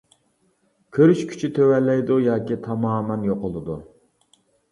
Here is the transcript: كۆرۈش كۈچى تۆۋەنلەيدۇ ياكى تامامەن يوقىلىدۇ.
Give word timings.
كۆرۈش 0.95 1.19
كۈچى 1.33 1.49
تۆۋەنلەيدۇ 1.57 2.17
ياكى 2.25 2.57
تامامەن 2.65 3.27
يوقىلىدۇ. 3.31 3.79